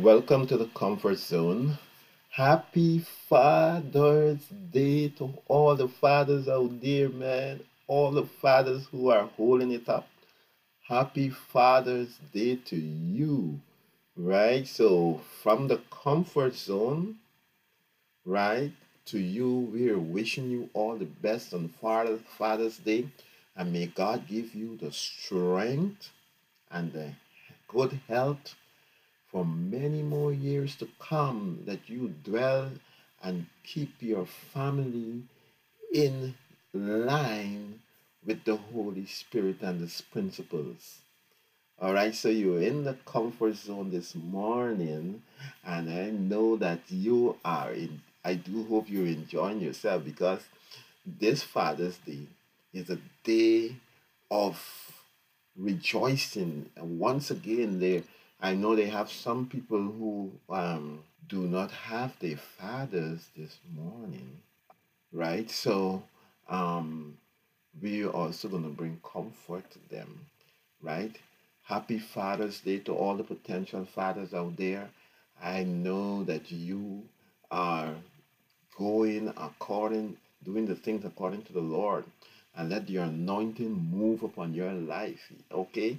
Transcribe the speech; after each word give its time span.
Welcome 0.00 0.48
to 0.48 0.56
the 0.56 0.66
comfort 0.66 1.18
zone. 1.18 1.78
Happy 2.30 2.98
Father's 3.28 4.44
Day 4.72 5.10
to 5.10 5.32
all 5.46 5.76
the 5.76 5.86
fathers 5.86 6.48
out 6.48 6.80
there, 6.80 7.08
man. 7.08 7.60
All 7.86 8.10
the 8.10 8.24
fathers 8.24 8.86
who 8.90 9.10
are 9.10 9.28
holding 9.36 9.70
it 9.70 9.88
up. 9.88 10.08
Happy 10.88 11.30
Father's 11.30 12.18
Day 12.32 12.56
to 12.56 12.76
you, 12.76 13.60
right? 14.16 14.66
So, 14.66 15.20
from 15.42 15.68
the 15.68 15.80
comfort 15.90 16.56
zone, 16.56 17.14
right, 18.24 18.72
to 19.06 19.20
you, 19.20 19.70
we're 19.72 19.98
wishing 19.98 20.50
you 20.50 20.70
all 20.74 20.96
the 20.96 21.04
best 21.04 21.54
on 21.54 21.68
Father's 21.68 22.78
Day. 22.78 23.06
And 23.54 23.72
may 23.72 23.86
God 23.86 24.26
give 24.26 24.56
you 24.56 24.76
the 24.76 24.90
strength 24.90 26.10
and 26.68 26.92
the 26.92 27.12
good 27.68 28.00
health 28.08 28.56
for 29.34 29.44
many 29.44 30.00
more 30.00 30.32
years 30.32 30.76
to 30.76 30.86
come 31.00 31.58
that 31.66 31.88
you 31.88 32.14
dwell 32.22 32.70
and 33.20 33.46
keep 33.64 33.90
your 33.98 34.24
family 34.26 35.24
in 35.92 36.32
line 36.72 37.80
with 38.24 38.44
the 38.44 38.54
Holy 38.54 39.06
Spirit 39.06 39.56
and 39.60 39.80
His 39.80 40.00
principles. 40.00 41.00
All 41.80 41.92
right, 41.92 42.14
so 42.14 42.28
you're 42.28 42.62
in 42.62 42.84
the 42.84 42.94
comfort 43.06 43.56
zone 43.56 43.90
this 43.90 44.14
morning, 44.14 45.20
and 45.66 45.90
I 45.90 46.10
know 46.10 46.56
that 46.58 46.82
you 46.88 47.36
are 47.44 47.72
in. 47.72 48.02
I 48.24 48.34
do 48.34 48.64
hope 48.66 48.88
you're 48.88 49.06
enjoying 49.06 49.60
yourself 49.60 50.04
because 50.04 50.42
this 51.04 51.42
Father's 51.42 51.98
Day 51.98 52.28
is 52.72 52.88
a 52.88 53.00
day 53.24 53.74
of 54.30 54.64
rejoicing. 55.56 56.70
And 56.76 57.00
once 57.00 57.32
again, 57.32 57.80
there, 57.80 58.04
I 58.44 58.52
know 58.52 58.76
they 58.76 58.90
have 58.90 59.10
some 59.10 59.46
people 59.46 59.80
who 59.80 60.30
um, 60.50 61.00
do 61.30 61.46
not 61.46 61.70
have 61.70 62.12
their 62.18 62.36
fathers 62.36 63.28
this 63.34 63.56
morning, 63.74 64.36
right? 65.14 65.50
So 65.50 66.02
um, 66.50 67.16
we 67.80 68.04
are 68.04 68.10
also 68.10 68.48
going 68.48 68.64
to 68.64 68.68
bring 68.68 69.00
comfort 69.02 69.64
to 69.70 69.78
them, 69.88 70.26
right? 70.82 71.16
Happy 71.62 71.98
Father's 71.98 72.60
Day 72.60 72.80
to 72.80 72.92
all 72.92 73.16
the 73.16 73.24
potential 73.24 73.86
fathers 73.86 74.34
out 74.34 74.58
there. 74.58 74.90
I 75.42 75.64
know 75.64 76.22
that 76.24 76.52
you 76.52 77.04
are 77.50 77.94
going 78.76 79.28
according, 79.38 80.18
doing 80.44 80.66
the 80.66 80.76
things 80.76 81.06
according 81.06 81.44
to 81.44 81.54
the 81.54 81.62
Lord, 81.62 82.04
and 82.54 82.68
let 82.68 82.90
your 82.90 83.04
anointing 83.04 83.72
move 83.90 84.22
upon 84.22 84.52
your 84.52 84.72
life. 84.72 85.32
Okay? 85.50 85.96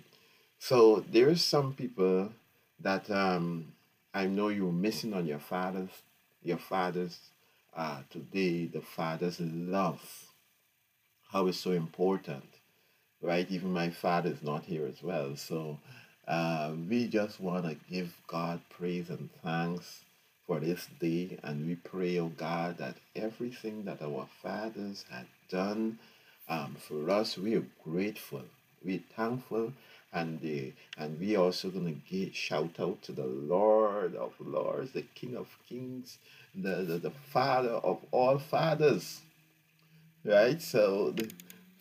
So 0.60 1.04
there's 1.12 1.44
some 1.44 1.74
people 1.74 2.32
that 2.80 3.10
um, 3.12 3.74
I 4.14 4.26
know 4.28 4.50
you're 4.50 4.72
missing 4.72 5.14
on 5.14 5.26
your 5.26 5.40
father's, 5.40 5.90
your 6.44 6.58
father's 6.58 7.20
uh, 7.76 8.02
today, 8.10 8.66
the 8.68 8.82
father's 8.82 9.40
love, 9.40 10.02
how 11.32 11.48
it's 11.48 11.60
so 11.60 11.72
important, 11.72 12.46
right? 13.22 13.50
Even 13.50 13.72
my 13.72 13.90
father 13.90 14.30
is 14.30 14.42
not 14.44 14.64
here 14.66 14.86
as 14.88 15.04
well. 15.04 15.36
So 15.36 15.80
uh, 16.28 16.72
we 16.90 17.08
just 17.08 17.40
want 17.40 17.66
to 17.66 17.76
give 17.92 18.14
God 18.28 18.62
praise 18.70 19.10
and 19.10 19.30
thanks 19.44 20.06
for 20.48 20.60
this 20.60 20.88
day. 21.00 21.38
And 21.44 21.68
we 21.68 21.76
pray, 21.76 22.20
oh 22.20 22.30
God, 22.30 22.78
that 22.78 22.96
everything 23.16 23.86
that 23.86 24.02
our 24.02 24.28
fathers 24.42 25.06
had 25.10 25.26
done 25.50 26.00
um, 26.48 26.76
for 26.80 27.10
us, 27.10 27.38
we 27.38 27.56
are 27.56 27.66
grateful. 27.84 28.44
We're 28.84 29.02
thankful. 29.16 29.74
And, 30.16 30.40
the, 30.40 30.72
and 30.98 31.20
we 31.20 31.36
also 31.36 31.70
going 31.70 31.86
to 31.86 32.10
give 32.10 32.34
shout 32.34 32.80
out 32.80 33.02
to 33.04 33.12
the 33.12 33.26
Lord 33.26 34.16
of 34.16 34.34
Lords, 34.40 34.94
the 34.94 35.02
King 35.02 35.36
of 35.36 35.50
Kings, 35.68 36.20
the, 36.56 36.84
the, 36.84 36.98
the 36.98 37.12
Father 37.12 37.72
of 37.72 38.00
all 38.12 38.40
fathers. 38.40 39.22
Right? 40.24 40.62
So, 40.62 41.12
the, 41.12 41.30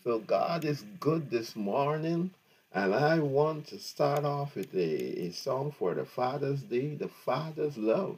so 0.03 0.19
God 0.19 0.65
is 0.65 0.83
good 0.99 1.31
this 1.31 1.55
morning. 1.55 2.31
And 2.73 2.93
I 2.93 3.19
want 3.19 3.67
to 3.67 3.79
start 3.79 4.25
off 4.25 4.55
with 4.55 4.75
a, 4.75 5.27
a 5.27 5.31
song 5.31 5.71
for 5.71 5.93
the 5.93 6.03
Father's 6.03 6.61
Day, 6.61 6.95
the 6.95 7.07
Father's 7.07 7.77
Love. 7.77 8.17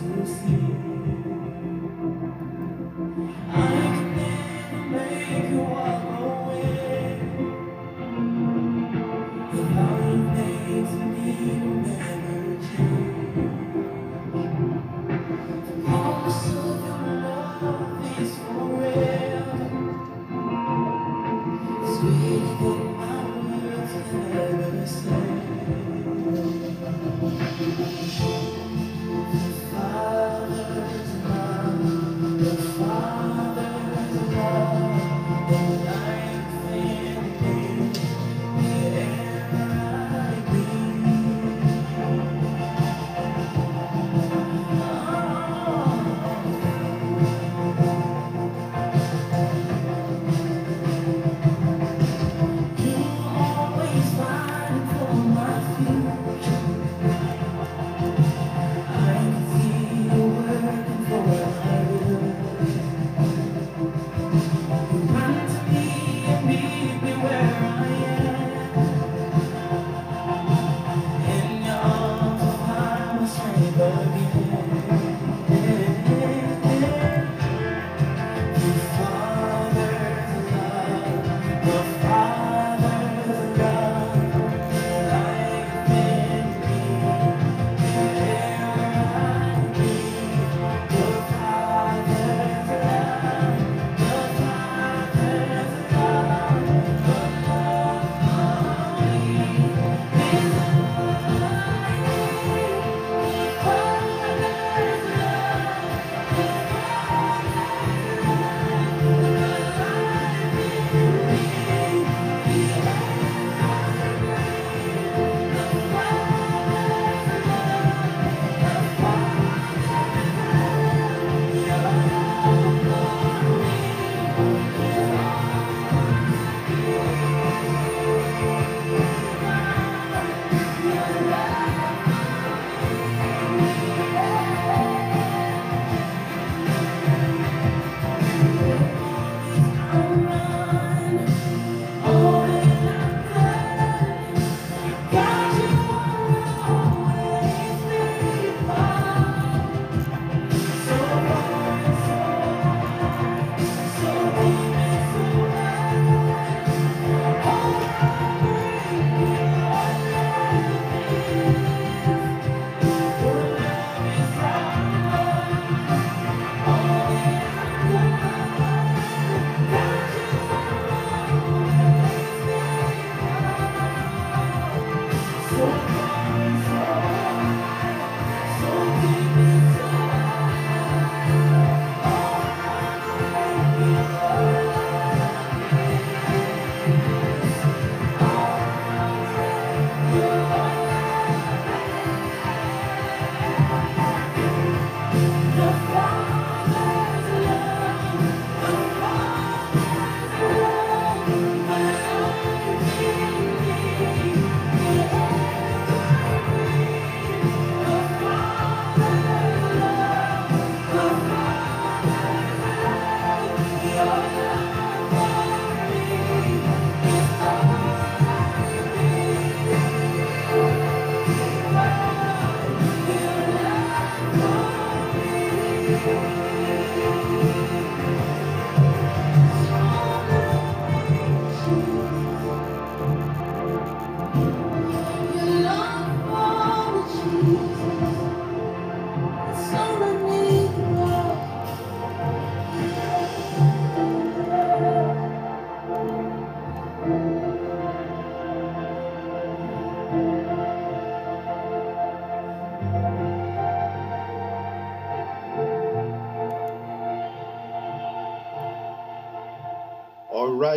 to 0.00 0.26
see. 0.26 0.57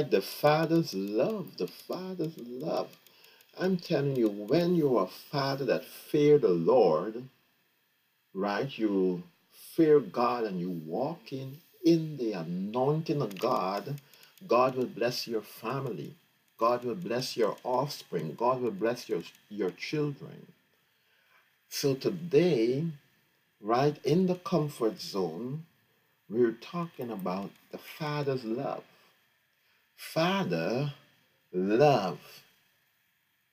The 0.10 0.22
Father's 0.22 0.94
love, 0.94 1.58
the 1.58 1.68
Father's 1.68 2.38
love. 2.38 2.90
I'm 3.60 3.78
telling 3.78 4.16
you, 4.16 4.30
when 4.30 4.76
you're 4.76 5.04
a 5.04 5.08
father 5.08 5.66
that 5.66 5.86
fear 5.86 6.38
the 6.40 6.50
Lord, 6.50 7.24
right, 8.34 8.78
you 8.78 9.24
fear 9.76 10.00
God 10.00 10.46
and 10.46 10.60
you 10.60 10.72
walk 10.86 11.34
in 11.34 11.58
in 11.86 12.18
the 12.18 12.34
anointing 12.34 13.22
of 13.22 13.40
God, 13.40 14.00
God 14.48 14.76
will 14.76 14.88
bless 14.88 15.28
your 15.28 15.42
family. 15.42 16.16
God 16.58 16.84
will 16.86 16.96
bless 16.96 17.38
your 17.38 17.58
offspring. 17.64 18.36
God 18.38 18.62
will 18.62 18.72
bless 18.72 19.10
your, 19.10 19.24
your 19.50 19.72
children. 19.72 20.48
So 21.70 21.96
today, 21.96 22.86
right 23.62 23.98
in 24.06 24.28
the 24.28 24.36
comfort 24.36 25.02
zone, 25.02 25.66
we're 26.30 26.54
talking 26.54 27.12
about 27.12 27.52
the 27.72 27.80
Father's 27.80 28.46
love. 28.46 28.84
Father, 30.02 30.94
love. 31.54 32.20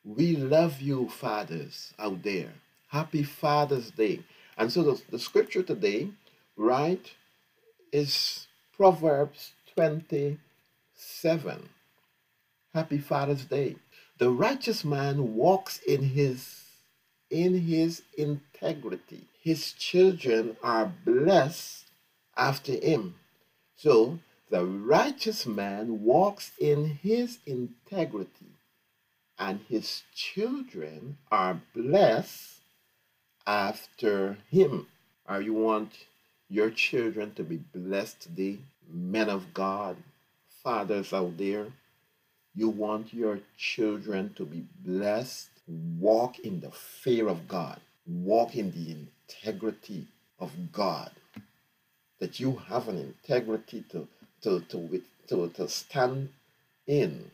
We 0.02 0.34
love 0.34 0.80
you, 0.80 1.08
fathers 1.08 1.92
out 2.00 2.22
there. 2.24 2.52
Happy 2.88 3.22
Father's 3.22 3.90
Day. 3.92 4.24
And 4.56 4.72
so 4.72 4.82
the, 4.82 5.02
the 5.10 5.18
scripture 5.20 5.62
today, 5.62 6.08
right, 6.56 7.12
is 7.92 8.48
Proverbs 8.76 9.52
27. 9.76 11.68
Happy 12.74 12.98
Father's 12.98 13.44
Day. 13.44 13.76
The 14.18 14.30
righteous 14.30 14.84
man 14.84 15.36
walks 15.36 15.78
in 15.80 16.02
his 16.02 16.64
in 17.30 17.60
his 17.60 18.02
integrity. 18.16 19.26
His 19.42 19.72
children 19.74 20.56
are 20.62 20.92
blessed 21.04 21.84
after 22.36 22.72
him. 22.72 23.14
So 23.76 24.18
the 24.50 24.64
righteous 24.64 25.46
man 25.46 26.02
walks 26.02 26.52
in 26.58 26.98
his 27.02 27.38
integrity, 27.46 28.52
and 29.38 29.60
his 29.68 30.02
children 30.14 31.18
are 31.30 31.60
blessed 31.74 32.60
after 33.46 34.38
him. 34.50 34.86
Are 35.26 35.40
you 35.42 35.54
want 35.54 35.92
your 36.48 36.70
children 36.70 37.34
to 37.34 37.42
be 37.44 37.56
blessed 37.74 38.20
today? 38.22 38.58
Men 38.90 39.28
of 39.28 39.52
God, 39.52 39.96
fathers 40.62 41.12
out 41.12 41.36
there, 41.36 41.66
you 42.54 42.68
want 42.70 43.12
your 43.12 43.40
children 43.56 44.32
to 44.34 44.44
be 44.44 44.64
blessed. 44.84 45.48
Walk 46.00 46.38
in 46.38 46.60
the 46.60 46.70
fear 46.70 47.28
of 47.28 47.46
God, 47.46 47.78
walk 48.06 48.56
in 48.56 48.70
the 48.72 48.96
integrity 48.96 50.08
of 50.40 50.50
God. 50.72 51.10
That 52.20 52.40
you 52.40 52.56
have 52.68 52.88
an 52.88 52.98
integrity 52.98 53.84
to, 53.90 54.08
to, 54.42 54.60
to, 54.60 55.02
to, 55.28 55.48
to 55.50 55.68
stand 55.68 56.30
in. 56.86 57.30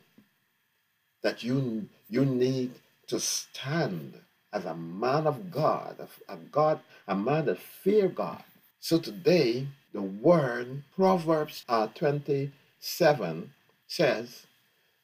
That 1.23 1.43
you, 1.43 1.89
you 2.09 2.25
need 2.25 2.73
to 3.09 3.21
stand 3.21 4.15
as 4.53 4.65
a 4.65 4.75
man 4.75 5.27
of 5.27 5.51
God, 5.51 5.97
a, 5.99 6.33
a 6.33 6.37
God, 6.37 6.81
a 7.09 7.15
man 7.15 7.47
that 7.47 7.59
fear 7.59 8.09
God. 8.09 8.43
So 8.81 8.99
today, 8.99 9.67
the 9.93 10.03
word 10.03 10.83
Proverbs 10.95 11.65
uh, 11.69 11.89
27 11.89 13.51
says, 13.87 14.47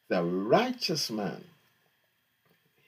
the 0.09 0.23
righteous 0.23 1.11
man, 1.11 1.45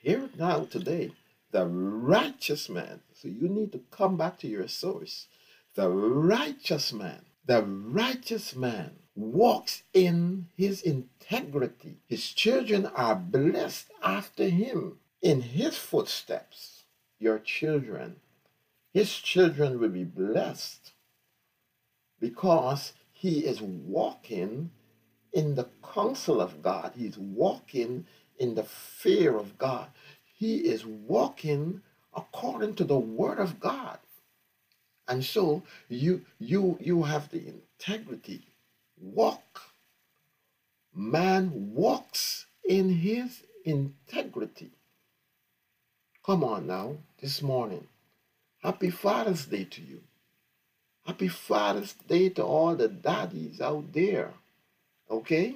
here 0.01 0.29
now 0.37 0.65
today, 0.65 1.11
the 1.51 1.65
righteous 1.65 2.69
man. 2.69 2.99
So 3.15 3.29
you 3.29 3.47
need 3.47 3.71
to 3.71 3.81
come 3.91 4.17
back 4.17 4.37
to 4.39 4.47
your 4.47 4.67
source. 4.67 5.27
The 5.75 5.89
righteous 5.89 6.91
man, 6.91 7.21
the 7.45 7.63
righteous 7.63 8.55
man 8.55 8.91
walks 9.15 9.83
in 9.93 10.47
his 10.55 10.81
integrity. 10.81 11.97
His 12.07 12.31
children 12.31 12.85
are 12.87 13.15
blessed 13.15 13.91
after 14.03 14.49
him 14.49 14.99
in 15.21 15.41
his 15.41 15.77
footsteps. 15.77 16.83
Your 17.19 17.39
children, 17.39 18.17
his 18.93 19.13
children 19.13 19.79
will 19.79 19.89
be 19.89 20.03
blessed 20.03 20.91
because 22.19 22.93
he 23.11 23.39
is 23.45 23.61
walking 23.61 24.71
in 25.33 25.55
the 25.55 25.67
counsel 25.93 26.41
of 26.41 26.61
God. 26.61 26.93
He's 26.95 27.17
walking 27.17 28.05
in 28.37 28.55
the 28.55 28.63
fear 28.63 29.37
of 29.37 29.57
God. 29.57 29.87
He 30.37 30.57
is 30.57 30.85
walking 30.85 31.81
according 32.15 32.75
to 32.75 32.83
the 32.83 32.97
word 32.99 33.39
of 33.39 33.59
God. 33.59 33.99
And 35.07 35.23
so 35.23 35.63
you 35.89 36.25
you 36.39 36.77
you 36.79 37.03
have 37.03 37.29
the 37.29 37.43
integrity. 37.47 38.47
Walk. 39.03 39.61
Man 40.95 41.73
walks 41.73 42.45
in 42.63 42.89
his 42.89 43.43
integrity. 43.65 44.71
Come 46.25 46.43
on 46.43 46.67
now, 46.67 46.95
this 47.19 47.41
morning. 47.41 47.87
Happy 48.61 48.89
Father's 48.89 49.45
Day 49.45 49.65
to 49.65 49.81
you. 49.81 50.01
Happy 51.05 51.27
Father's 51.27 51.93
Day 52.07 52.29
to 52.29 52.43
all 52.43 52.75
the 52.75 52.87
daddies 52.87 53.59
out 53.59 53.91
there. 53.91 54.31
Okay? 55.11 55.55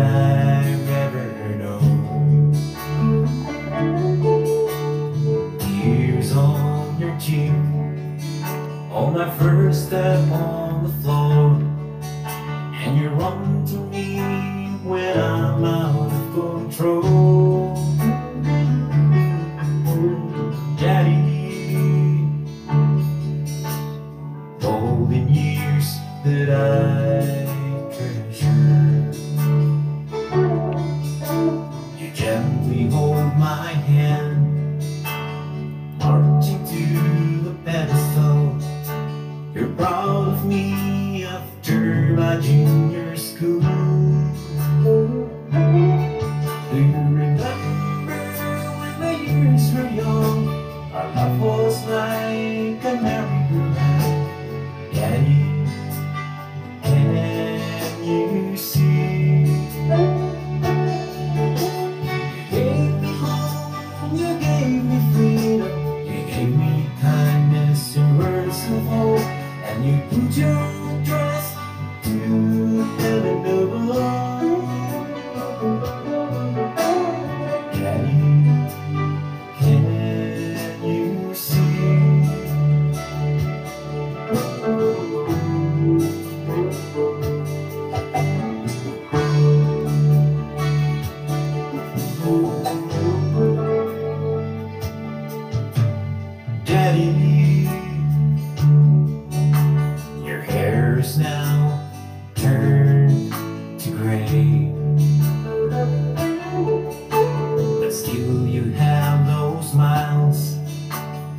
I've 0.00 0.88
ever 0.88 1.54
known. 1.56 2.52
Tears 5.58 6.32
on 6.36 6.98
your 7.00 7.18
cheek 7.18 7.52
on 8.92 9.12
my 9.14 9.30
first 9.38 9.86
step 9.86 10.30
on 10.32 10.67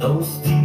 those 0.10 0.42
tears 0.42 0.59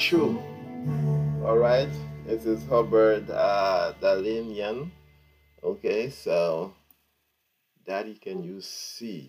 Breakthrough. 0.00 0.38
All 1.44 1.58
right, 1.58 1.90
this 2.24 2.46
is 2.46 2.66
Hubbard 2.68 3.28
uh, 3.28 3.92
Dalinian. 4.00 4.90
Okay, 5.62 6.08
so 6.08 6.72
Daddy, 7.86 8.14
can 8.14 8.42
you 8.42 8.62
see? 8.62 9.28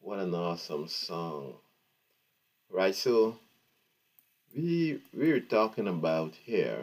What 0.00 0.18
an 0.18 0.34
awesome 0.34 0.88
song. 0.88 1.56
Right, 2.70 2.94
so 2.94 3.38
we 4.56 5.02
we're 5.12 5.40
talking 5.40 5.88
about 5.88 6.36
here 6.42 6.80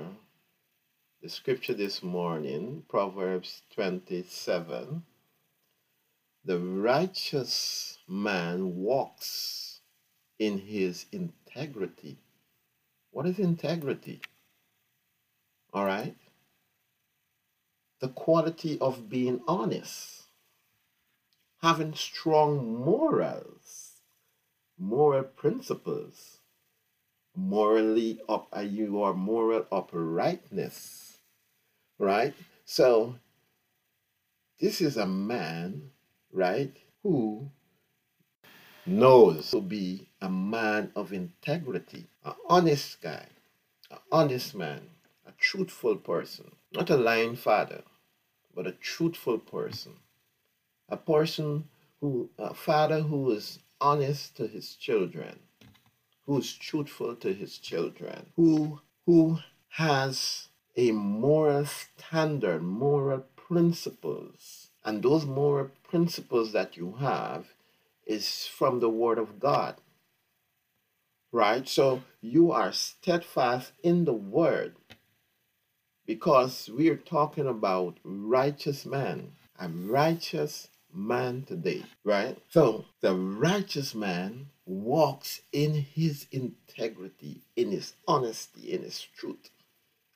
the 1.24 1.30
scripture 1.30 1.74
this 1.74 2.04
morning, 2.04 2.84
Proverbs 2.88 3.64
27. 3.74 5.02
The 6.46 6.60
righteous 6.60 7.98
man 8.08 8.76
walks 8.76 9.80
in 10.38 10.60
his 10.60 11.08
integrity. 11.12 12.20
What 13.18 13.26
is 13.26 13.40
integrity? 13.40 14.22
All 15.74 15.86
right. 15.86 16.16
The 18.00 18.10
quality 18.10 18.78
of 18.80 19.10
being 19.10 19.42
honest, 19.48 20.26
having 21.64 21.96
strong 21.96 22.76
morals, 22.76 24.04
moral 24.78 25.24
principles, 25.24 26.42
morally 27.36 28.20
up, 28.30 28.50
uh, 28.56 28.60
your 28.60 29.16
moral 29.16 29.66
uprightness, 29.72 31.18
right? 31.98 32.36
So, 32.66 33.16
this 34.60 34.80
is 34.80 34.96
a 34.96 35.08
man, 35.08 35.90
right, 36.32 36.78
who 37.02 37.50
knows 38.86 39.50
to 39.50 39.62
be 39.62 40.07
a 40.22 40.30
man 40.30 40.92
of 40.96 41.14
integrity, 41.14 42.08
an 42.24 42.34
honest 42.50 43.02
guy, 43.02 43.28
an 43.92 43.98
honest 44.12 44.56
man, 44.56 44.82
a 45.26 45.32
truthful 45.38 45.96
person, 45.96 46.52
not 46.74 46.90
a 46.90 46.98
lying 46.98 47.36
father, 47.36 47.84
but 48.56 48.68
a 48.68 48.72
truthful 48.72 49.38
person, 49.38 49.94
a 50.90 50.98
person 50.98 51.66
who, 52.02 52.30
a 52.38 52.54
father 52.54 53.02
who 53.02 53.32
is 53.32 53.60
honest 53.80 54.36
to 54.38 54.48
his 54.48 54.76
children, 54.76 55.40
who 56.26 56.40
is 56.40 56.54
truthful 56.54 57.16
to 57.16 57.34
his 57.34 57.58
children, 57.58 58.26
who 58.36 58.80
who 59.06 59.40
has 59.70 60.50
a 60.76 60.92
moral 60.92 61.66
standard, 61.66 62.62
moral 62.62 63.24
principles, 63.36 64.70
and 64.84 65.02
those 65.02 65.26
moral 65.26 65.70
principles 65.90 66.52
that 66.52 66.76
you 66.76 66.94
have 67.00 67.46
is 68.06 68.46
from 68.46 68.80
the 68.80 68.90
Word 68.90 69.18
of 69.18 69.40
God. 69.40 69.76
Right? 71.32 71.68
So 71.68 72.04
you 72.22 72.52
are 72.52 72.72
steadfast 72.72 73.72
in 73.84 74.06
the 74.06 74.14
Word 74.14 74.76
because 76.08 76.70
we 76.74 76.90
are 76.90 76.98
talking 76.98 77.48
about 77.48 77.98
righteous 78.04 78.86
man, 78.86 79.34
a 79.60 79.68
righteous 79.68 80.70
man 80.94 81.44
today, 81.46 81.84
right? 82.04 82.38
So 82.50 82.86
the 83.02 83.14
righteous 83.14 83.94
man 83.94 84.48
walks 84.66 85.42
in 85.52 85.74
his 85.74 86.26
integrity, 86.32 87.42
in 87.56 87.72
his 87.72 87.94
honesty, 88.08 88.72
in 88.72 88.84
his 88.84 89.02
truth, 89.02 89.50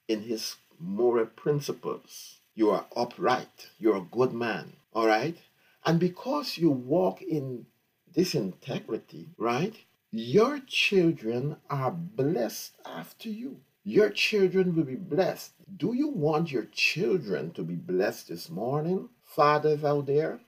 in 0.08 0.22
his 0.22 0.56
moral 0.80 1.26
principles. 1.26 2.40
You 2.56 2.70
are 2.72 2.86
upright, 2.96 3.70
you're 3.78 3.98
a 3.98 4.08
good 4.12 4.34
man, 4.34 4.74
all 4.94 5.08
right? 5.08 5.38
And 5.86 6.00
because 6.00 6.58
you 6.58 6.70
walk 6.70 7.22
in 7.22 7.66
this 8.14 8.34
integrity, 8.36 9.30
right? 9.38 9.76
Your 10.14 10.60
children 10.60 11.56
are 11.70 11.92
blessed 11.92 12.76
after 12.86 13.30
you. 13.30 13.62
Your 13.86 14.10
children 14.10 14.76
will 14.76 14.84
be 14.84 14.96
blessed. 14.96 15.54
Do 15.78 15.94
you 15.94 16.10
want 16.10 16.52
your 16.52 16.66
children 16.66 17.52
to 17.52 17.64
be 17.64 17.76
blessed 17.76 18.28
this 18.28 18.50
morning? 18.50 19.08
Fathers 19.24 19.86
out 19.86 20.08
there, 20.08 20.42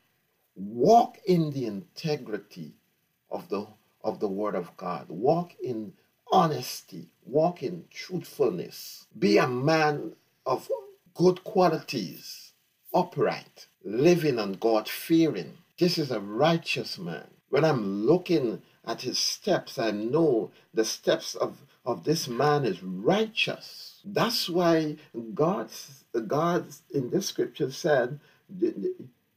walk 0.56 1.18
in 1.26 1.52
the 1.52 1.66
integrity 1.66 2.74
of 3.32 3.48
the 3.48 3.66
of 4.04 4.20
the 4.20 4.28
word 4.28 4.56
of 4.56 4.76
God. 4.76 5.08
Walk 5.08 5.54
in 5.64 5.94
honesty, 6.30 7.08
walk 7.26 7.64
in 7.64 7.86
truthfulness. 7.90 9.08
Be 9.18 9.38
a 9.38 9.48
man 9.48 10.14
of 10.46 10.70
good 11.14 11.42
qualities, 11.46 12.52
upright, 12.94 13.68
living 13.86 14.40
and 14.40 14.60
God 14.60 14.90
fearing. 14.90 15.58
This 15.80 15.98
is 15.98 16.12
a 16.12 16.20
righteous 16.20 17.00
man. 17.00 17.28
When 17.48 17.64
I'm 17.64 18.06
looking 18.06 18.62
at 18.86 19.02
his 19.02 19.18
steps, 19.18 19.80
I 19.80 19.92
know 19.92 20.52
the 20.74 20.86
steps 20.86 21.36
of, 21.36 21.58
of 21.86 22.04
this 22.04 22.28
man 22.28 22.66
is 22.66 22.84
righteous. 22.84 24.02
That's 24.06 24.50
why 24.50 24.98
God, 25.34 25.70
God 26.28 26.66
in 26.94 27.10
this 27.10 27.28
scripture 27.28 27.72
said, 27.72 28.20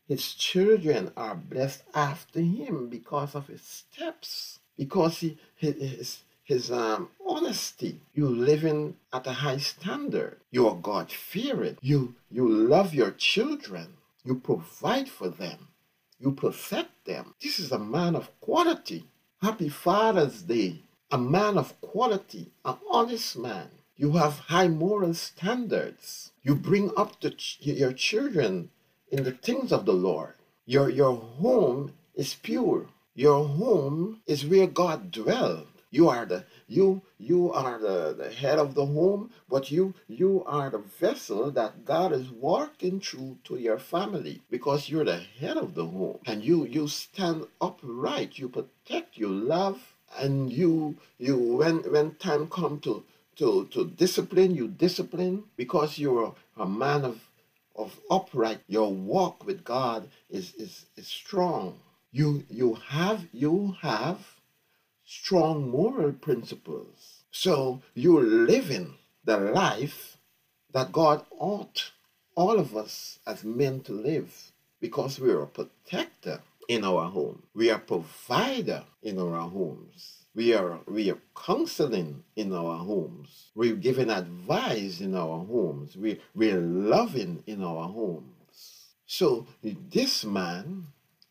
his 0.09 0.35
children 0.35 1.13
are 1.17 1.35
blessed 1.35 1.83
after 1.95 2.41
him 2.41 2.89
because 2.89 3.35
of 3.35 3.49
his 3.49 3.63
steps, 3.63 4.59
because 4.77 5.19
he, 5.19 5.39
his, 5.57 5.75
his, 5.75 6.19
his 6.45 6.71
um, 6.71 7.09
honesty. 7.27 8.01
You 8.15 8.29
living 8.29 8.97
at 9.13 9.27
a 9.27 9.33
high 9.33 9.59
standard. 9.59 10.39
You 10.51 10.69
are 10.69 10.77
God 10.77 11.11
fearing. 11.11 11.77
You 11.81 12.15
you 12.31 12.49
love 12.49 12.95
your 12.95 13.11
children. 13.11 13.95
You 14.25 14.37
provide 14.37 15.09
for 15.09 15.29
them. 15.29 15.69
You 16.21 16.33
protect 16.33 17.05
them. 17.05 17.35
This 17.43 17.59
is 17.59 17.73
a 17.73 17.79
man 17.79 18.15
of 18.15 18.31
quality. 18.41 19.07
Happy 19.43 19.69
Father's 19.69 20.43
Day. 20.43 20.83
A 21.13 21.19
man 21.19 21.59
of 21.59 21.79
quality, 21.83 22.53
an 22.65 22.77
honest 22.91 23.37
man. 23.39 23.69
You 23.97 24.13
have 24.13 24.39
high 24.39 24.69
moral 24.69 25.15
standards. 25.15 26.33
You 26.43 26.55
bring 26.55 26.91
up 26.97 27.21
ch- 27.21 27.59
your 27.61 27.93
children 27.93 28.71
in 29.13 29.25
the 29.25 29.33
things 29.33 29.73
of 29.73 29.85
the 29.85 29.93
Lord. 29.93 30.35
Your, 30.65 30.89
your 30.89 31.15
home 31.17 31.93
is 32.15 32.35
pure. 32.35 32.87
Your 33.15 33.47
home 33.47 34.23
is 34.27 34.47
where 34.47 34.67
God 34.67 35.11
dwells. 35.13 35.69
You 35.91 36.09
are 36.09 36.27
the 36.27 36.45
you 36.69 37.03
you 37.19 37.53
are 37.53 37.79
the, 37.79 38.15
the 38.19 38.31
head 38.31 38.59
of 38.59 38.75
the 38.75 38.87
home, 38.87 39.31
but 39.49 39.71
you 39.71 39.95
you 40.09 40.45
are 40.47 40.69
the 40.71 40.79
vessel 40.79 41.51
that 41.53 41.85
God 41.85 42.13
is 42.13 42.31
working 42.31 43.01
through 43.01 43.39
to 43.45 43.57
your 43.57 43.79
family 43.79 44.43
because 44.51 44.89
you're 44.89 45.05
the 45.05 45.19
head 45.19 45.57
of 45.57 45.75
the 45.75 45.87
home 45.87 46.19
and 46.27 46.43
you 46.45 46.67
you 46.67 46.89
stand 46.89 47.47
upright, 47.61 48.39
you 48.39 48.49
protect, 48.49 49.17
you 49.17 49.29
love, 49.29 49.97
and 50.19 50.53
you 50.53 50.97
you 51.19 51.39
when 51.39 51.79
when 51.93 52.17
time 52.17 52.49
come 52.49 52.81
to 52.81 53.05
to 53.37 53.67
to 53.67 53.87
discipline, 53.87 54.55
you 54.55 54.69
discipline 54.69 55.45
because 55.57 55.99
you're 55.99 56.35
a 56.57 56.67
man 56.67 57.05
of 57.05 57.21
of 57.77 57.99
upright. 58.11 58.61
Your 58.69 58.93
walk 58.93 59.47
with 59.47 59.65
God 59.65 60.09
is 60.31 60.55
is, 60.55 60.87
is 60.97 61.07
strong. 61.07 61.79
You 62.13 62.45
you 62.51 62.75
have 62.75 63.27
you 63.33 63.77
have 63.83 64.36
strong 65.07 65.71
moral 65.71 66.13
principles. 66.13 67.23
So 67.31 67.81
you're 67.95 68.25
living 68.25 68.95
the 69.25 69.39
life 69.39 70.19
that 70.73 70.93
God 70.93 71.25
ought 71.39 71.93
all 72.35 72.59
of 72.59 72.77
us 72.77 73.19
as 73.27 73.45
men 73.45 73.81
to 73.81 73.93
live 73.93 74.53
because 74.81 75.19
we 75.19 75.31
are 75.31 75.43
a 75.43 75.47
protector 75.47 76.43
in 76.69 76.85
our 76.85 77.09
home. 77.09 77.43
We 77.55 77.71
are 77.71 77.79
provider 77.79 78.85
in 79.03 79.19
our 79.19 79.49
homes. 79.49 80.25
We 80.35 80.53
are 80.53 80.81
we 80.87 81.11
are 81.11 81.19
counseling 81.35 82.25
in 82.35 82.53
our 82.53 82.77
homes. 82.77 83.51
We're 83.55 83.77
giving 83.77 84.11
advice 84.11 85.01
in 85.01 85.15
our 85.15 85.39
homes. 85.45 85.97
We 85.97 86.21
we're 86.35 86.61
loving 86.61 87.43
in 87.47 87.63
our 87.63 87.89
homes. 87.89 88.97
So 89.07 89.47
this 89.63 90.25
man 90.25 90.89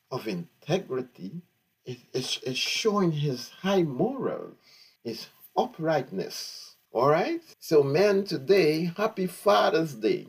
of 0.09 0.27
integrity 0.27 1.41
is, 1.85 2.39
is 2.43 2.57
showing 2.57 3.11
his 3.11 3.49
high 3.49 3.83
morals, 3.83 4.55
his 5.03 5.27
uprightness. 5.57 6.75
All 6.91 7.09
right? 7.09 7.41
So, 7.59 7.83
men, 7.83 8.23
today, 8.23 8.91
happy 8.97 9.27
Father's 9.27 9.93
Day. 9.93 10.27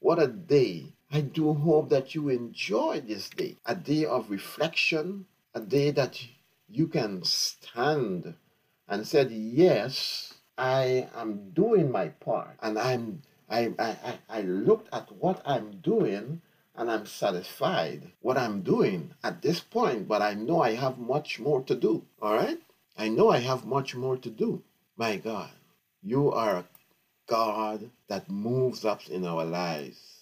What 0.00 0.22
a 0.22 0.28
day. 0.28 0.94
I 1.12 1.20
do 1.22 1.54
hope 1.54 1.90
that 1.90 2.14
you 2.14 2.28
enjoy 2.28 3.00
this 3.00 3.28
day, 3.30 3.56
a 3.66 3.74
day 3.74 4.04
of 4.04 4.30
reflection, 4.30 5.26
a 5.54 5.60
day 5.60 5.90
that 5.92 6.20
you 6.68 6.86
can 6.86 7.22
stand 7.24 8.34
and 8.88 9.06
said, 9.06 9.30
Yes, 9.30 10.34
I 10.56 11.08
am 11.14 11.50
doing 11.50 11.90
my 11.90 12.08
part. 12.08 12.56
And 12.62 12.78
I'm 12.78 13.22
I, 13.50 13.72
I, 13.78 14.18
I 14.28 14.40
looked 14.42 14.88
at 14.94 15.10
what 15.12 15.42
I'm 15.44 15.80
doing 15.82 16.40
and 16.74 16.90
I'm 16.90 17.06
satisfied 17.06 18.12
what 18.20 18.38
I'm 18.38 18.62
doing 18.62 19.14
at 19.22 19.42
this 19.42 19.60
point, 19.60 20.08
but 20.08 20.22
I 20.22 20.34
know 20.34 20.62
I 20.62 20.74
have 20.74 20.98
much 20.98 21.40
more 21.40 21.62
to 21.62 21.74
do. 21.74 22.04
All 22.20 22.34
right? 22.34 22.58
I 22.96 23.08
know 23.08 23.30
I 23.30 23.38
have 23.38 23.64
much 23.64 23.94
more 23.94 24.16
to 24.16 24.30
do. 24.30 24.62
My 24.96 25.16
God, 25.16 25.50
you 26.02 26.30
are 26.32 26.56
a 26.56 26.64
God 27.26 27.90
that 28.08 28.28
moves 28.28 28.84
up 28.84 29.08
in 29.08 29.24
our 29.24 29.44
lives. 29.44 30.20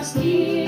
The 0.00 0.59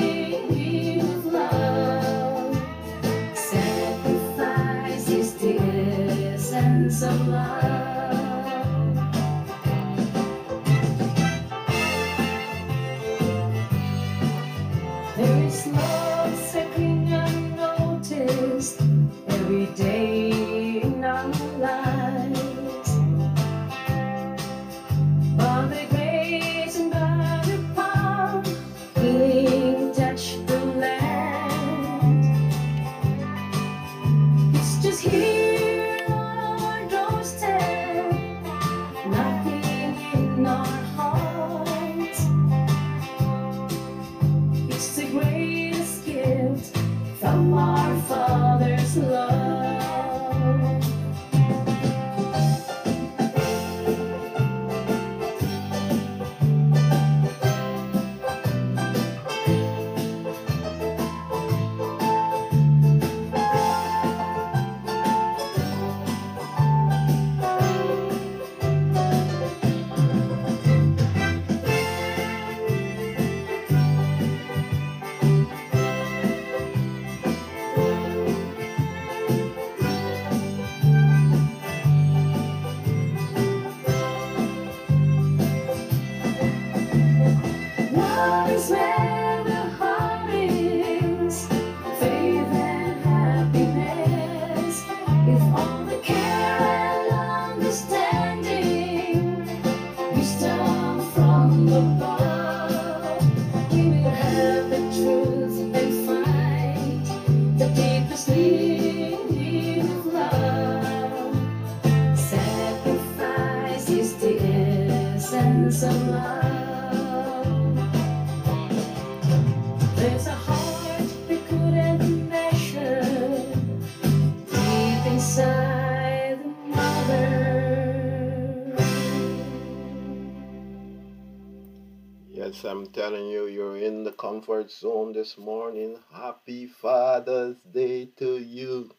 telling 133.02 133.26
you, 133.26 133.48
you're 133.48 133.78
in 133.78 134.04
the 134.04 134.12
comfort 134.12 134.70
zone 134.70 135.12
this 135.12 135.36
morning. 135.36 135.98
Happy 136.12 136.68
Father's 136.68 137.56
Day 137.74 138.06
to 138.16 138.38
you. 138.38 138.92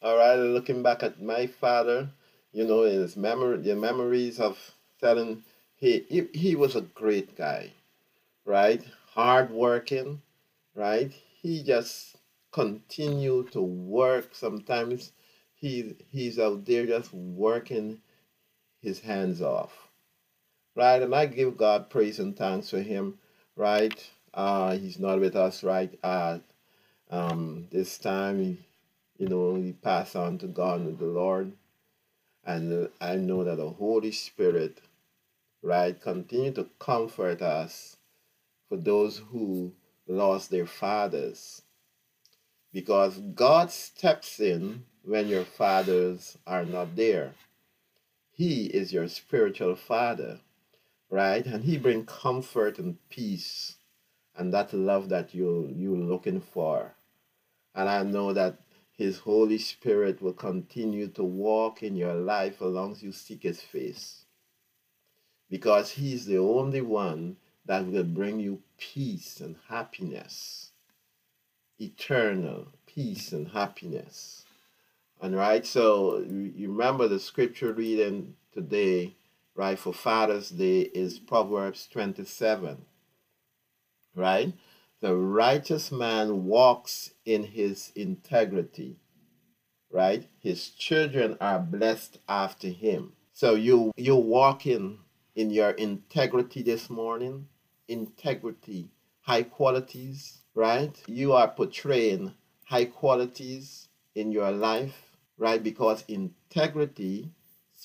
All 0.00 0.16
right, 0.16 0.36
looking 0.36 0.82
back 0.82 1.02
at 1.02 1.20
my 1.20 1.46
father, 1.46 2.08
you 2.52 2.64
know, 2.64 2.84
in 2.84 3.02
his 3.02 3.14
memory, 3.14 3.58
the 3.58 3.76
memories 3.76 4.40
of 4.40 4.56
telling 4.98 5.44
he, 5.76 6.06
he 6.08 6.26
he 6.32 6.56
was 6.56 6.74
a 6.74 6.80
great 6.80 7.36
guy, 7.36 7.72
right? 8.46 8.82
Hard 9.10 9.50
working, 9.50 10.22
right? 10.74 11.12
He 11.42 11.62
just 11.62 12.16
continued 12.50 13.52
to 13.52 13.60
work. 13.60 14.30
Sometimes 14.34 15.12
he 15.54 15.96
he's 16.08 16.38
out 16.38 16.64
there 16.64 16.86
just 16.86 17.12
working 17.12 18.00
his 18.80 19.00
hands 19.00 19.42
off. 19.42 19.81
Right? 20.74 21.02
And 21.02 21.14
I 21.14 21.26
give 21.26 21.56
God 21.56 21.90
praise 21.90 22.18
and 22.18 22.36
thanks 22.36 22.70
for 22.70 22.80
him, 22.80 23.18
right? 23.56 24.10
Uh 24.34 24.76
he's 24.76 24.98
not 24.98 25.20
with 25.20 25.36
us 25.36 25.62
right 25.62 25.98
at 26.02 26.40
um 27.10 27.68
this 27.70 27.98
time 27.98 28.38
he, 28.42 28.58
you 29.18 29.28
know 29.28 29.56
he 29.56 29.72
passed 29.72 30.16
on 30.16 30.38
to 30.38 30.46
God 30.46 30.84
with 30.84 30.98
the 30.98 31.06
Lord. 31.06 31.52
And 32.44 32.88
I 33.00 33.16
know 33.16 33.44
that 33.44 33.56
the 33.56 33.70
Holy 33.70 34.12
Spirit, 34.12 34.80
right, 35.62 36.00
continue 36.00 36.52
to 36.52 36.66
comfort 36.78 37.40
us 37.42 37.96
for 38.68 38.76
those 38.76 39.18
who 39.18 39.72
lost 40.08 40.50
their 40.50 40.66
fathers. 40.66 41.62
Because 42.72 43.18
God 43.18 43.70
steps 43.70 44.40
in 44.40 44.84
when 45.04 45.28
your 45.28 45.44
fathers 45.44 46.38
are 46.46 46.64
not 46.64 46.96
there. 46.96 47.34
He 48.32 48.64
is 48.66 48.92
your 48.92 49.08
spiritual 49.08 49.76
father, 49.76 50.40
right? 51.12 51.44
And 51.44 51.62
he 51.62 51.76
brings 51.76 52.10
comfort 52.10 52.78
and 52.78 52.96
peace 53.10 53.76
and 54.34 54.52
that 54.54 54.72
love 54.72 55.10
that 55.10 55.34
you 55.34 55.70
you're 55.76 55.96
looking 55.96 56.40
for. 56.40 56.94
And 57.74 57.88
I 57.88 58.02
know 58.02 58.32
that 58.32 58.58
his 58.96 59.18
Holy 59.18 59.58
Spirit 59.58 60.22
will 60.22 60.32
continue 60.32 61.08
to 61.08 61.22
walk 61.22 61.82
in 61.82 61.96
your 61.96 62.14
life 62.14 62.62
as 62.62 62.68
long 62.68 62.92
as 62.92 63.02
you 63.02 63.12
seek 63.12 63.42
his 63.42 63.60
face. 63.60 64.24
Because 65.50 65.90
he's 65.90 66.24
the 66.24 66.38
only 66.38 66.80
one 66.80 67.36
that 67.66 67.86
will 67.86 68.04
bring 68.04 68.40
you 68.40 68.62
peace 68.78 69.40
and 69.40 69.56
happiness. 69.68 70.70
Eternal 71.78 72.68
peace 72.86 73.32
and 73.32 73.48
happiness. 73.48 74.44
And 75.20 75.36
right, 75.36 75.64
so 75.66 76.18
you 76.20 76.70
remember 76.70 77.06
the 77.06 77.20
scripture 77.20 77.72
reading 77.72 78.34
today, 78.52 79.14
right, 79.54 79.78
for 79.78 79.92
Father's 79.92 80.50
Day 80.50 80.80
is 80.80 81.18
Proverbs 81.18 81.86
27, 81.88 82.84
right? 84.14 84.52
The 85.00 85.16
righteous 85.16 85.90
man 85.90 86.44
walks 86.44 87.10
in 87.24 87.44
his 87.44 87.92
integrity, 87.94 88.96
right? 89.90 90.28
His 90.38 90.70
children 90.70 91.36
are 91.40 91.58
blessed 91.58 92.18
after 92.28 92.68
him. 92.68 93.12
So 93.32 93.54
you 93.54 93.92
you 93.96 94.16
walking 94.16 95.00
in 95.34 95.50
your 95.50 95.70
integrity 95.70 96.62
this 96.62 96.88
morning, 96.88 97.48
integrity, 97.88 98.90
high 99.22 99.42
qualities, 99.42 100.42
right? 100.54 100.96
You 101.06 101.32
are 101.32 101.48
portraying 101.48 102.32
high 102.64 102.84
qualities 102.84 103.88
in 104.14 104.30
your 104.32 104.50
life, 104.50 105.16
right? 105.36 105.62
Because 105.62 106.04
integrity 106.08 107.32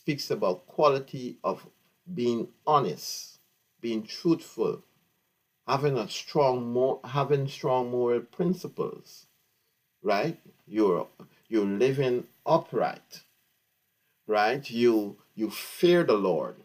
speaks 0.08 0.32
about 0.32 0.66
quality 0.68 1.38
of 1.44 1.68
being 2.16 2.48
honest, 2.66 3.40
being 3.82 4.02
truthful, 4.04 4.82
having 5.68 5.98
a 5.98 6.08
strong 6.08 6.98
having 7.04 7.46
strong 7.46 7.92
moral 7.92 8.22
principles, 8.22 9.26
right? 10.02 10.40
You're 10.66 11.08
you're 11.50 11.66
living 11.66 12.26
upright, 12.46 13.24
right? 14.28 14.70
You 14.72 15.18
you 15.36 15.50
fear 15.50 16.06
the 16.06 16.14
Lord. 16.32 16.56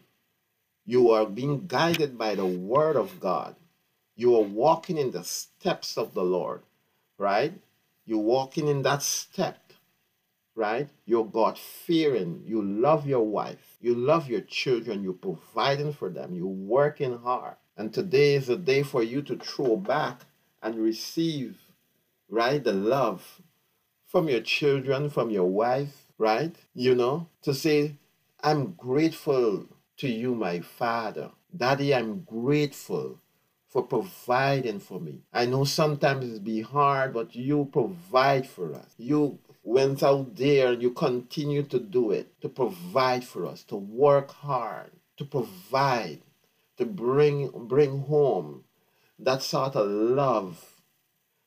You 0.85 1.11
are 1.11 1.25
being 1.25 1.67
guided 1.67 2.17
by 2.17 2.35
the 2.35 2.45
word 2.47 2.95
of 2.95 3.19
God. 3.19 3.57
You 4.15 4.37
are 4.37 4.49
walking 4.63 4.97
in 4.97 5.11
the 5.11 5.25
steps 5.25 5.97
of 5.97 6.13
the 6.13 6.23
Lord, 6.23 6.61
right? 7.17 7.53
You're 8.05 8.29
walking 8.37 8.69
in 8.69 8.83
that 8.83 9.03
step, 9.03 9.62
right? 10.55 10.89
You're 11.05 11.25
God 11.25 11.57
fearing. 11.57 12.43
You 12.45 12.61
love 12.61 13.07
your 13.07 13.25
wife. 13.25 13.77
You 13.81 13.95
love 13.95 14.29
your 14.29 14.41
children. 14.41 15.03
You're 15.03 15.13
providing 15.13 15.93
for 15.93 16.09
them. 16.09 16.35
You're 16.35 16.47
working 16.47 17.17
hard. 17.17 17.55
And 17.77 17.93
today 17.93 18.35
is 18.35 18.49
a 18.49 18.57
day 18.57 18.83
for 18.83 19.01
you 19.01 19.21
to 19.23 19.37
throw 19.37 19.77
back 19.77 20.21
and 20.61 20.75
receive, 20.75 21.57
right, 22.29 22.63
the 22.63 22.73
love 22.73 23.41
from 24.05 24.29
your 24.29 24.41
children, 24.41 25.09
from 25.09 25.31
your 25.31 25.49
wife, 25.49 26.05
right? 26.17 26.55
You 26.75 26.93
know, 26.93 27.27
to 27.41 27.53
say, 27.53 27.95
I'm 28.43 28.73
grateful 28.73 29.65
to 29.97 30.07
you, 30.07 30.35
my 30.35 30.59
father. 30.59 31.31
Daddy, 31.55 31.95
I'm 31.95 32.21
grateful 32.21 33.19
for 33.69 33.81
providing 33.81 34.79
for 34.79 34.99
me. 34.99 35.23
I 35.33 35.47
know 35.47 35.63
sometimes 35.63 36.29
it's 36.29 36.39
be 36.39 36.61
hard, 36.61 37.11
but 37.13 37.35
you 37.35 37.67
provide 37.71 38.47
for 38.47 38.75
us. 38.75 38.93
You 38.97 39.39
went 39.63 40.03
out 40.03 40.35
there 40.35 40.73
and 40.73 40.81
you 40.81 40.91
continue 40.91 41.63
to 41.63 41.79
do 41.79 42.11
it, 42.11 42.39
to 42.41 42.49
provide 42.49 43.23
for 43.23 43.45
us, 43.45 43.63
to 43.63 43.75
work 43.75 44.31
hard, 44.31 44.91
to 45.17 45.25
provide, 45.25 46.19
to 46.77 46.85
bring 46.85 47.49
bring 47.67 48.01
home 48.03 48.63
that 49.19 49.41
sort 49.41 49.75
of 49.75 49.87
love 49.87 50.81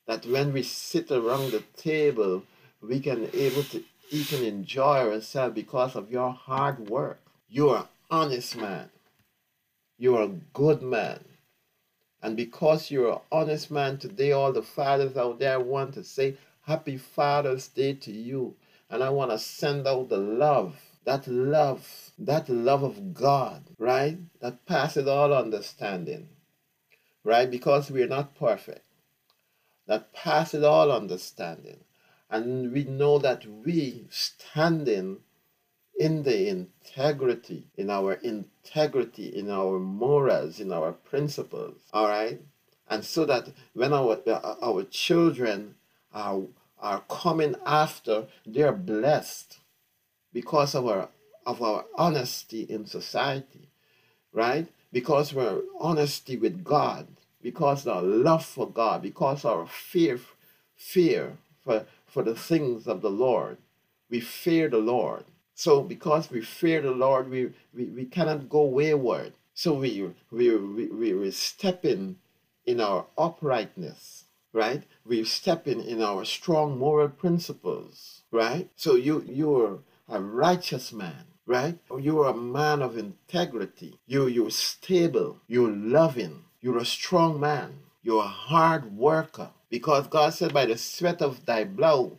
that 0.07 0.25
when 0.27 0.53
we 0.53 0.63
sit 0.63 1.11
around 1.11 1.51
the 1.51 1.63
table, 1.77 2.43
we 2.81 3.01
can 3.01 3.29
able 3.33 3.65
to 3.65 3.83
eat 4.11 4.33
and 4.33 4.45
enjoy 4.45 5.11
ourselves 5.11 5.55
because 5.55 5.97
of 5.97 6.11
your 6.11 6.31
hard 6.31 6.89
work. 6.89 7.21
You're 7.49 7.79
an 7.79 7.85
honest 8.11 8.57
man. 8.57 8.89
You're 9.99 10.23
a 10.23 10.29
good 10.53 10.83
man. 10.83 11.25
And 12.23 12.37
because 12.37 12.91
you're 12.91 13.13
an 13.13 13.19
honest 13.33 13.71
man 13.71 13.99
today, 13.99 14.33
all 14.33 14.53
the 14.53 14.63
fathers 14.63 15.17
out 15.17 15.39
there 15.39 15.61
want 15.61 15.95
to 15.95 16.05
say 16.05 16.37
Happy 16.67 16.97
Father's 16.97 17.69
Day 17.69 17.95
to 17.95 18.11
you. 18.11 18.57
And 18.91 19.03
I 19.03 19.11
want 19.11 19.31
to 19.31 19.39
send 19.39 19.87
out 19.87 20.09
the 20.09 20.19
love, 20.19 20.77
that 21.05 21.29
love, 21.29 22.11
that 22.19 22.49
love 22.49 22.83
of 22.83 23.15
God, 23.15 23.63
right? 23.79 24.19
That 24.41 24.67
passes 24.67 25.07
all 25.07 25.33
understanding, 25.33 26.29
right? 27.23 27.49
Because 27.49 27.89
we're 27.91 28.09
not 28.09 28.35
perfect, 28.35 28.85
that 29.87 30.13
passes 30.13 30.65
all 30.65 30.91
understanding. 30.91 31.85
And 32.29 32.73
we 32.73 32.83
know 32.83 33.19
that 33.19 33.47
we 33.47 34.09
standing 34.11 35.19
in 35.99 36.25
the 36.25 36.49
integrity, 36.49 37.69
in 37.77 37.91
our 37.91 38.15
integrity, 38.15 39.29
in 39.29 39.51
our 39.51 39.79
morals, 39.79 40.59
in 40.59 40.73
our 40.73 40.93
principles. 40.93 41.79
All 41.93 42.09
right, 42.09 42.41
and 42.89 43.05
so 43.05 43.25
that 43.27 43.51
when 43.75 43.93
our 43.93 44.19
our 44.61 44.83
children 44.85 45.77
are 46.13 46.43
are 46.81 47.03
coming 47.09 47.55
after, 47.65 48.27
they 48.47 48.63
are 48.63 48.73
blessed 48.73 49.59
because 50.33 50.75
of 50.75 50.87
our 50.87 51.09
of 51.47 51.63
our 51.63 51.85
honesty 51.97 52.63
in 52.63 52.87
society, 52.87 53.69
right? 54.33 54.67
Because 54.93 55.33
we're 55.33 55.63
honesty 55.79 56.37
with 56.37 56.65
God, 56.65 57.07
because 57.41 57.87
our 57.87 58.03
love 58.03 58.45
for 58.45 58.69
God, 58.69 59.03
because 59.03 59.45
our 59.45 59.67
fear 59.67 60.19
fear 60.77 61.39
for 61.65 61.87
for 62.07 62.23
the 62.23 62.35
things 62.35 62.87
of 62.87 63.03
the 63.03 63.11
Lord. 63.11 63.59
We 64.09 64.21
fear 64.21 64.69
the 64.69 64.79
Lord. 64.79 65.25
So 65.55 65.83
because 65.83 66.31
we 66.31 66.43
fear 66.43 66.83
the 66.83 66.93
Lord, 66.93 67.31
we, 67.31 67.51
we, 67.75 67.85
we 67.87 68.05
cannot 68.05 68.49
go 68.49 68.65
wayward. 68.65 69.33
So 69.55 69.73
we, 69.73 70.11
we, 70.31 70.57
we, 70.57 71.15
we 71.15 71.31
step 71.31 71.85
in 71.85 72.17
in 72.67 72.81
our 72.81 73.07
uprightness, 73.17 74.25
right? 74.57 74.85
We 75.05 75.23
step 75.25 75.69
in 75.69 75.83
in 75.83 76.03
our 76.03 76.25
strong 76.25 76.79
moral 76.79 77.11
principles, 77.11 78.23
right? 78.31 78.71
So 78.75 78.95
you, 78.95 79.23
you're 79.29 79.81
a 80.09 80.19
righteous 80.19 80.95
man, 80.95 81.27
right? 81.45 81.79
You're 82.01 82.29
a 82.29 82.35
man 82.35 82.81
of 82.81 82.97
integrity. 82.97 84.01
You, 84.07 84.29
you're 84.29 84.51
stable. 84.51 85.41
You're 85.47 85.71
loving. 85.71 86.45
You're 86.63 86.79
a 86.79 86.87
strong 86.87 87.39
man. 87.39 87.81
You're 88.03 88.25
a 88.25 88.39
hard 88.49 88.97
worker. 88.97 89.51
Because 89.69 90.07
God 90.07 90.33
said, 90.33 90.55
by 90.55 90.65
the 90.65 90.79
sweat 90.79 91.21
of 91.21 91.45
thy 91.45 91.65
brow, 91.65 92.13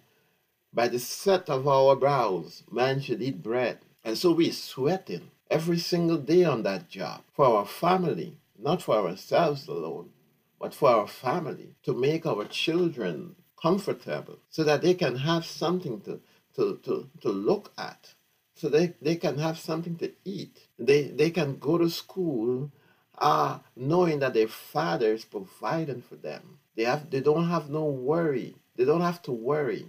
by 0.72 0.90
the 0.90 1.00
sweat 1.00 1.50
of 1.50 1.68
our 1.68 1.96
brows, 1.96 2.64
man 2.72 3.02
should 3.02 3.24
eat 3.24 3.42
bread. 3.42 3.80
And 4.04 4.16
so 4.16 4.32
we're 4.32 4.52
sweating 4.52 5.32
every 5.50 5.80
single 5.80 6.18
day 6.18 6.44
on 6.44 6.62
that 6.64 6.88
job 6.88 7.24
for 7.34 7.46
our 7.46 7.66
family, 7.66 8.38
not 8.60 8.84
for 8.84 8.96
ourselves 8.96 9.68
alone, 9.68 10.12
but 10.60 10.74
for 10.74 10.90
our 10.90 11.08
family, 11.08 11.76
to 11.84 11.94
make 11.94 12.26
our 12.26 12.46
children 12.46 13.36
comfortable 13.62 14.40
so 14.50 14.64
that 14.64 14.82
they 14.82 14.94
can 14.94 15.16
have 15.16 15.46
something 15.46 16.02
to, 16.02 16.20
to, 16.56 16.80
to, 16.84 17.10
to 17.22 17.30
look 17.30 17.72
at, 17.78 18.14
so 18.56 18.70
they, 18.70 18.94
they 19.02 19.16
can 19.16 19.38
have 19.38 19.58
something 19.58 19.96
to 19.98 20.12
eat. 20.26 20.68
They, 20.80 21.04
they 21.04 21.30
can 21.30 21.58
go 21.58 21.78
to 21.78 21.90
school 21.90 22.72
uh, 23.18 23.60
knowing 23.76 24.20
that 24.20 24.34
their 24.34 24.48
father 24.48 25.14
is 25.14 25.26
providing 25.26 26.02
for 26.02 26.16
them. 26.16 26.60
They, 26.76 26.84
have, 26.84 27.10
they 27.10 27.22
don't 27.22 27.50
have 27.50 27.70
no 27.70 27.86
worry. 27.86 28.56
They 28.76 28.86
don't 28.86 29.02
have 29.02 29.22
to 29.24 29.32
worry 29.32 29.88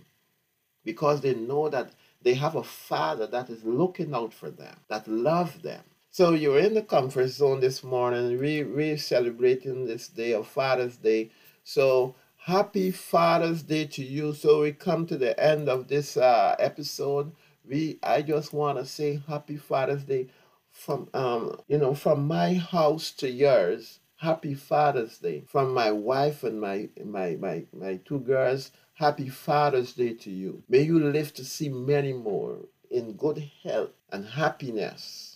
because 0.84 1.20
they 1.20 1.34
know 1.34 1.68
that 1.68 1.92
they 2.22 2.34
have 2.34 2.56
a 2.56 2.62
father 2.62 3.26
that 3.26 3.50
is 3.50 3.64
looking 3.64 4.14
out 4.14 4.32
for 4.32 4.50
them, 4.50 4.76
that 4.88 5.06
loves 5.06 5.58
them. 5.60 5.82
So 6.10 6.32
you're 6.32 6.58
in 6.58 6.74
the 6.74 6.82
comfort 6.82 7.28
zone 7.28 7.60
this 7.60 7.84
morning. 7.84 8.38
We 8.38 8.64
we 8.64 8.96
celebrating 8.96 9.84
this 9.84 10.08
day 10.08 10.32
of 10.32 10.48
Father's 10.48 10.96
Day. 10.96 11.30
So 11.64 12.16
happy 12.36 12.90
Father's 12.90 13.62
Day 13.62 13.84
to 13.86 14.04
you. 14.04 14.32
So 14.32 14.62
we 14.62 14.72
come 14.72 15.06
to 15.06 15.16
the 15.16 15.38
end 15.38 15.68
of 15.68 15.86
this 15.88 16.16
uh, 16.16 16.56
episode. 16.58 17.32
we 17.64 17.98
I 18.02 18.22
just 18.22 18.52
want 18.52 18.78
to 18.78 18.86
say 18.86 19.22
happy 19.28 19.56
Father's 19.58 20.04
Day 20.04 20.28
from 20.72 21.08
um 21.14 21.60
you 21.68 21.78
know 21.78 21.94
from 21.94 22.26
my 22.26 22.54
house 22.54 23.10
to 23.12 23.30
yours. 23.30 24.00
Happy 24.16 24.54
Father's 24.54 25.18
Day 25.18 25.44
from 25.46 25.74
my 25.74 25.90
wife 25.92 26.42
and 26.42 26.60
my 26.60 26.88
my 27.04 27.36
my 27.36 27.66
my 27.72 27.96
two 28.04 28.20
girls. 28.20 28.72
Happy 28.94 29.28
Father's 29.28 29.92
Day 29.92 30.14
to 30.14 30.30
you. 30.30 30.62
May 30.68 30.82
you 30.82 30.98
live 30.98 31.34
to 31.34 31.44
see 31.44 31.68
many 31.68 32.14
more 32.14 32.60
in 32.90 33.12
good 33.12 33.50
health 33.62 33.92
and 34.10 34.24
happiness 34.26 35.27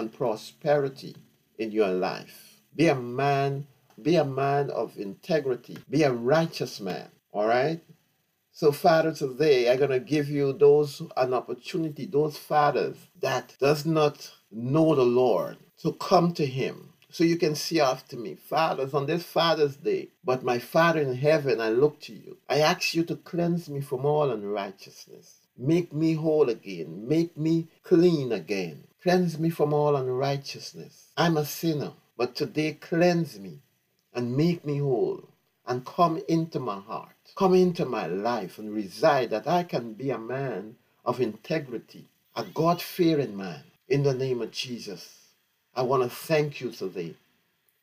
and 0.00 0.12
prosperity 0.12 1.14
in 1.58 1.70
your 1.70 1.90
life. 1.90 2.60
Be 2.74 2.88
a 2.88 2.94
man, 2.94 3.66
be 4.02 4.16
a 4.16 4.24
man 4.24 4.70
of 4.70 4.96
integrity. 4.98 5.78
Be 5.88 6.02
a 6.02 6.12
righteous 6.12 6.80
man. 6.80 7.08
All 7.32 7.46
right? 7.46 7.80
So, 8.52 8.72
Father, 8.72 9.12
today 9.12 9.70
I'm 9.70 9.78
gonna 9.78 10.00
give 10.00 10.28
you 10.28 10.52
those 10.52 11.02
an 11.16 11.34
opportunity, 11.34 12.06
those 12.06 12.36
fathers 12.36 12.96
that 13.20 13.54
does 13.60 13.86
not 13.86 14.30
know 14.50 14.94
the 14.94 15.04
Lord, 15.04 15.58
to 15.82 15.92
come 15.92 16.32
to 16.34 16.46
Him. 16.46 16.92
So 17.10 17.24
you 17.24 17.36
can 17.36 17.54
see 17.54 17.80
after 17.80 18.16
me, 18.16 18.34
fathers, 18.36 18.94
on 18.94 19.06
this 19.06 19.24
Father's 19.24 19.76
Day. 19.76 20.08
But 20.24 20.44
my 20.44 20.58
Father 20.58 21.00
in 21.00 21.14
heaven, 21.14 21.60
I 21.60 21.70
look 21.70 22.00
to 22.02 22.14
you. 22.14 22.38
I 22.48 22.60
ask 22.60 22.94
you 22.94 23.04
to 23.04 23.16
cleanse 23.16 23.68
me 23.68 23.80
from 23.80 24.04
all 24.06 24.30
unrighteousness. 24.30 25.40
Make 25.56 25.92
me 25.92 26.14
whole 26.14 26.48
again. 26.48 27.06
Make 27.08 27.36
me 27.36 27.68
clean 27.82 28.32
again. 28.32 28.84
Cleanse 29.02 29.38
me 29.38 29.50
from 29.50 29.72
all 29.72 29.96
unrighteousness. 29.96 31.12
I'm 31.16 31.36
a 31.36 31.44
sinner, 31.44 31.92
but 32.16 32.34
today 32.34 32.74
cleanse 32.74 33.38
me 33.38 33.60
and 34.14 34.36
make 34.36 34.64
me 34.64 34.78
whole 34.78 35.28
and 35.66 35.86
come 35.86 36.20
into 36.28 36.58
my 36.58 36.80
heart, 36.80 37.14
come 37.36 37.54
into 37.54 37.84
my 37.84 38.06
life 38.06 38.58
and 38.58 38.72
reside 38.74 39.30
that 39.30 39.46
I 39.46 39.62
can 39.62 39.92
be 39.94 40.10
a 40.10 40.18
man 40.18 40.76
of 41.04 41.20
integrity, 41.20 42.08
a 42.34 42.44
God 42.44 42.82
fearing 42.82 43.36
man. 43.36 43.62
In 43.88 44.02
the 44.02 44.14
name 44.14 44.42
of 44.42 44.50
Jesus, 44.50 45.28
I 45.74 45.82
want 45.82 46.02
to 46.02 46.10
thank 46.10 46.60
you 46.60 46.70
today 46.70 47.14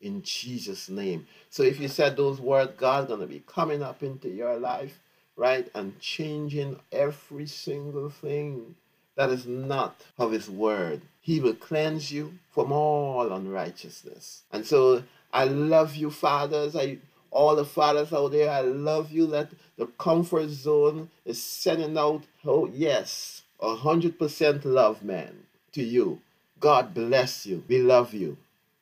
in 0.02 0.22
Jesus' 0.22 0.90
name. 0.90 1.28
So 1.50 1.64
if 1.64 1.80
you 1.80 1.88
said 1.88 2.16
those 2.16 2.40
words, 2.40 2.74
God's 2.78 3.08
going 3.08 3.22
to 3.22 3.28
be 3.28 3.44
coming 3.48 3.82
up 3.82 4.04
into 4.04 4.30
your 4.30 4.58
life, 4.58 5.00
right, 5.38 5.70
and 5.74 6.00
changing 6.02 6.80
every 6.92 7.46
single 7.46 8.10
thing 8.10 8.76
that 9.16 9.30
is 9.30 9.46
not 9.46 10.02
of 10.18 10.32
His 10.32 10.50
word. 10.50 11.02
He 11.22 11.40
will 11.40 11.56
cleanse 11.56 12.12
you 12.12 12.34
from 12.52 12.72
all 12.72 13.32
unrighteousness. 13.32 14.44
And 14.52 14.66
so 14.66 15.04
I 15.32 15.46
love 15.46 15.96
you, 15.96 16.12
fathers. 16.12 16.76
I 16.76 16.98
all 17.32 17.56
the 17.56 17.66
fathers 17.66 18.14
out 18.14 18.32
there, 18.32 18.50
I 18.50 18.62
love 18.62 19.12
you. 19.12 19.28
That 19.28 19.50
the 19.78 19.88
comfort 19.88 20.50
zone 20.50 21.10
is 21.26 21.42
sending 21.42 21.98
out, 21.98 22.24
oh 22.46 22.68
yes, 22.74 23.44
a 23.62 23.76
hundred 23.76 24.18
percent 24.18 24.66
love, 24.66 25.04
man, 25.04 25.36
to 25.74 25.84
you. 25.84 26.20
God 26.60 26.94
bless 26.94 27.46
you. 27.46 27.64
We 27.68 27.80
love 27.80 28.14
you 28.14 28.38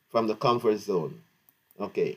from 0.10 0.28
the 0.28 0.36
comfort 0.36 0.78
zone. 0.78 1.22
Okay. 1.80 2.14